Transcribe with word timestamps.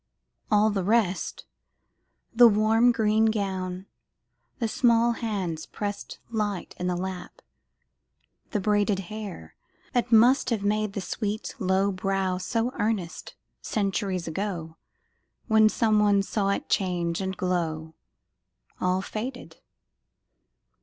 All 0.49 0.71
the 0.71 0.83
rest 0.83 1.45
The 2.33 2.47
warm 2.47 2.91
green 2.91 3.25
gown, 3.25 3.85
the 4.57 4.67
small 4.67 5.11
hands 5.11 5.67
pressed 5.67 6.17
Light 6.31 6.73
in 6.79 6.87
the 6.87 6.95
lap, 6.95 7.39
the 8.49 8.59
braided 8.59 8.97
hair 9.13 9.53
That 9.93 10.11
must 10.11 10.49
have 10.49 10.63
made 10.63 10.93
the 10.93 11.01
sweet 11.01 11.53
low 11.59 11.91
brow 11.91 12.39
So 12.39 12.71
earnest, 12.79 13.35
centuries 13.61 14.27
ago, 14.27 14.75
When 15.45 15.69
some 15.69 15.99
one 15.99 16.23
saw 16.23 16.49
it 16.49 16.67
change 16.67 17.21
and 17.21 17.37
glow 17.37 17.93
All 18.79 19.03
faded! 19.03 19.57